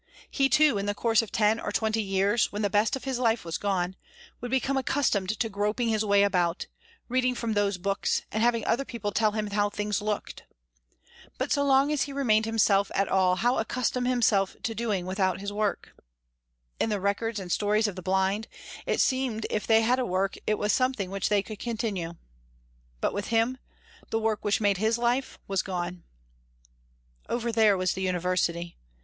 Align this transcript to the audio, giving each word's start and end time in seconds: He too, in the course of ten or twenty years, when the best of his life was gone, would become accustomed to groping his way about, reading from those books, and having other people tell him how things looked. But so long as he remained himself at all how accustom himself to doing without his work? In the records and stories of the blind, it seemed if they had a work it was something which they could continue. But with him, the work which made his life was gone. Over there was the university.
He 0.31 0.49
too, 0.49 0.79
in 0.79 0.87
the 0.87 0.95
course 0.95 1.21
of 1.21 1.31
ten 1.31 1.59
or 1.59 1.71
twenty 1.71 2.01
years, 2.01 2.51
when 2.51 2.63
the 2.63 2.71
best 2.71 2.95
of 2.95 3.03
his 3.03 3.19
life 3.19 3.45
was 3.45 3.59
gone, 3.59 3.95
would 4.39 4.49
become 4.49 4.75
accustomed 4.75 5.37
to 5.39 5.47
groping 5.47 5.89
his 5.89 6.03
way 6.03 6.23
about, 6.23 6.65
reading 7.07 7.35
from 7.35 7.53
those 7.53 7.77
books, 7.77 8.23
and 8.31 8.41
having 8.41 8.65
other 8.65 8.83
people 8.83 9.11
tell 9.11 9.33
him 9.33 9.47
how 9.51 9.69
things 9.69 10.01
looked. 10.01 10.41
But 11.37 11.51
so 11.51 11.63
long 11.63 11.91
as 11.91 12.01
he 12.01 12.13
remained 12.13 12.45
himself 12.45 12.89
at 12.95 13.09
all 13.09 13.35
how 13.35 13.59
accustom 13.59 14.05
himself 14.05 14.55
to 14.63 14.73
doing 14.73 15.05
without 15.05 15.39
his 15.39 15.53
work? 15.53 15.93
In 16.79 16.89
the 16.89 16.99
records 16.99 17.39
and 17.39 17.51
stories 17.51 17.85
of 17.87 17.95
the 17.95 18.01
blind, 18.01 18.47
it 18.87 18.99
seemed 18.99 19.45
if 19.51 19.67
they 19.67 19.81
had 19.83 19.99
a 19.99 20.03
work 20.03 20.35
it 20.47 20.57
was 20.57 20.73
something 20.73 21.11
which 21.11 21.29
they 21.29 21.43
could 21.43 21.59
continue. 21.59 22.13
But 23.01 23.13
with 23.13 23.27
him, 23.27 23.59
the 24.09 24.17
work 24.17 24.43
which 24.43 24.59
made 24.59 24.77
his 24.77 24.97
life 24.97 25.37
was 25.47 25.61
gone. 25.61 26.01
Over 27.29 27.51
there 27.51 27.77
was 27.77 27.93
the 27.93 28.01
university. 28.01 28.79